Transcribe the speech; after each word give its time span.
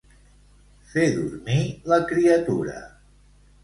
Fer 0.93 1.05
dormir 1.19 1.61
la 1.95 2.03
criatura. 2.11 2.77